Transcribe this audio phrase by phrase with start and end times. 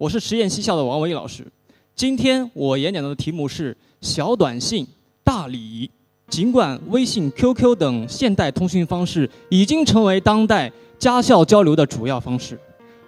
[0.00, 1.46] 我是实验西校的王维老师。
[1.94, 4.86] 今天我演讲的题目是小短信
[5.22, 5.90] 大礼仪。
[6.26, 12.58] 尽管微信、QQ 等现代通讯方式已经成为当代家校交流的主要方式，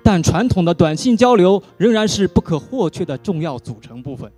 [0.05, 4.31] 但传统的短信交流仍然是不可或缺的重要组成部分。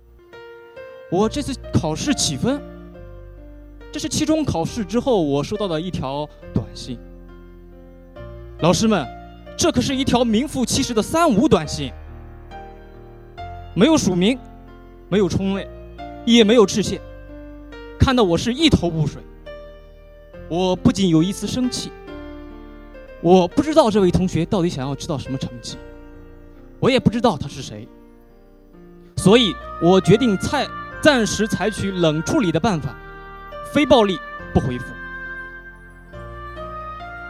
[1.11, 2.61] 我这次考试几分？
[3.91, 6.97] 这是期中考试之后我收到的一条短信。
[8.61, 9.05] 老师们，
[9.57, 11.91] 这可是一条名副其实的三无短信。
[13.77, 14.39] 没有署名，
[15.09, 15.69] 没有冲位，
[16.25, 17.01] 也没有致谢，
[17.99, 19.21] 看得我是一头雾水。
[20.47, 21.91] 我不仅有一丝生气，
[23.19, 25.77] 我不知道这位同学到底想要知道什么成绩，
[26.79, 27.85] 我也不知道他是谁，
[29.17, 30.65] 所以我决定采
[31.01, 32.95] 暂时采取冷处理的办法，
[33.73, 34.17] 非暴力
[34.53, 34.85] 不回复。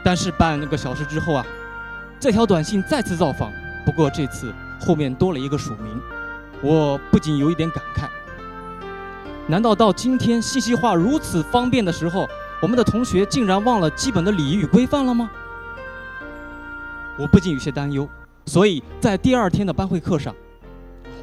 [0.03, 1.43] 但是半个小时之后啊，
[2.19, 3.51] 这条短信再次造访，
[3.83, 5.99] 不过这次后面多了一个署名。
[6.61, 8.09] 我不仅有一点感慨，
[9.47, 12.27] 难道到今天信息化如此方便的时候，
[12.61, 15.29] 我们的同学竟然忘了基本的礼仪与规范了吗？
[17.19, 18.07] 我不禁有些担忧，
[18.45, 20.35] 所以在第二天的班会课上，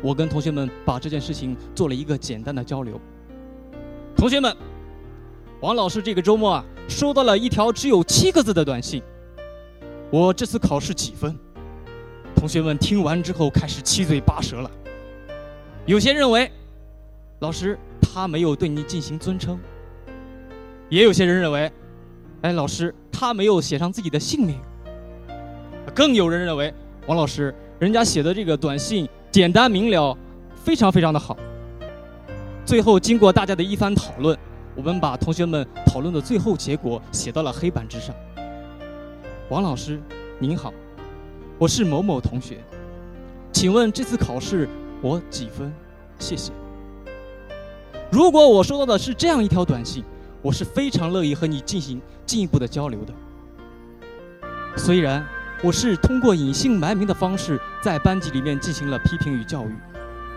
[0.01, 3.01] 我跟同学们把这件事情做了一个简单的交流。
[4.17, 4.57] 同学们，
[5.61, 9.03] 王老师这个周末啊，收到了一条只有七个字的短信。
[10.11, 11.37] 我这次考试几分？
[12.37, 14.71] 同学们听完之后开始七嘴八舌了。
[15.85, 16.49] 有些认为，
[17.41, 19.57] 老师他没有对你进行尊称；
[20.89, 21.73] 也有些人认为，
[22.43, 24.55] 哎，老师他没有写上自己的姓名；
[25.93, 26.73] 更有人认为，
[27.09, 30.17] 王老师人家写的这个短信简单明了，
[30.55, 31.37] 非常非常的好。
[32.65, 34.39] 最后经过大家的一番讨论，
[34.77, 38.15] 我们把同学们讨论的最后结果写到了黑板之上。
[39.49, 40.01] 王老师
[40.39, 40.73] 您好，
[41.59, 42.59] 我是某某同学，
[43.53, 44.69] 请问这次考试？
[45.03, 45.73] 我几分？
[46.19, 46.53] 谢谢。
[48.11, 50.05] 如果我收到的是这样一条短信，
[50.41, 53.13] 我是非常乐意和你进行进一步的交流的。
[54.77, 55.27] 虽然
[55.61, 59.75] 我是通过隐姓埋名的方式在班级里面进行了批评与教育，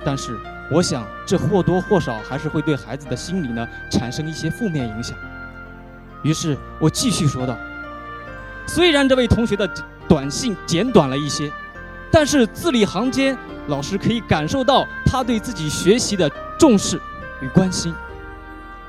[0.03, 0.35] 但是
[0.72, 5.16] 我想这或多或少还是会对孩子的心理呢产生一些负面影响。
[6.23, 7.56] 于是我继续说道：
[8.66, 9.69] 虽然这位同学的
[10.07, 11.51] 短信简短了一些，
[12.15, 13.37] 但是字里行间。
[13.67, 17.01] 老师可以感受到他对自己学习的重视
[17.41, 17.91] 与关心，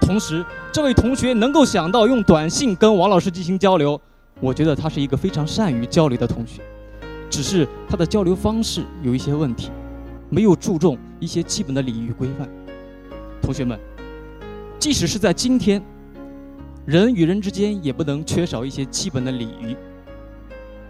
[0.02, 3.98] 同时，这位同学能够想到用短信跟王老师进行交流，
[4.38, 6.60] 我觉得他是一个非常善于交流的同学，
[7.30, 9.70] 只是他的交流方式有一些问题，
[10.28, 12.46] 没有注重一些基本的礼仪规范。
[13.40, 13.80] 同学们，
[14.78, 15.82] 即使是在今天，
[16.84, 19.74] 人与人之间也不能缺少一些基本的礼仪，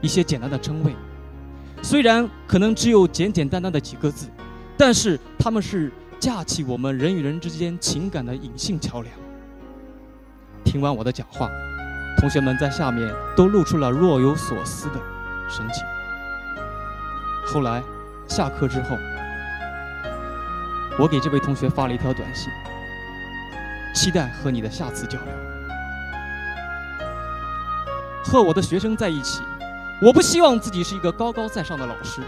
[0.00, 0.92] 一些简单的称谓。
[1.82, 4.28] 虽然可能只有简简单单的几个字，
[4.76, 9.14] 但是他们是架起我们人与人之间情感的隐性桥梁。
[10.64, 11.48] 听完我的讲话，
[12.18, 15.00] 同学们在下面都露出了若有所思的
[15.48, 15.84] 神情。
[17.46, 17.80] 后来
[18.26, 18.96] 下课之后，
[20.98, 22.50] 我给这位同学发了一条短信，
[23.94, 25.28] 期待和你的下次交流。
[28.24, 29.40] 和我的学生在一起。
[30.00, 32.20] 我不希望自己是一个高高在上的老师，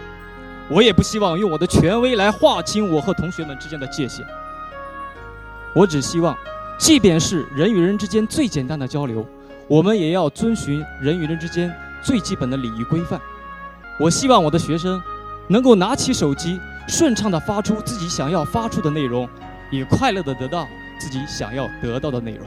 [0.70, 4.26] 我也不希望用我的权威来划清我和同学们之间的界限。
[5.74, 6.34] 我只希望，
[6.78, 9.26] 即便是人与人之间最简单的交流，
[9.66, 11.70] 我们也要遵循人与人之间
[12.02, 13.20] 最基本的礼仪规范。
[14.00, 15.00] 我希望我的学生
[15.46, 16.58] 能够拿起手机，
[16.88, 19.28] 顺畅地发出自己想要发出的内容，
[19.70, 20.66] 也快乐地得到
[20.98, 22.46] 自己想要得到的内容。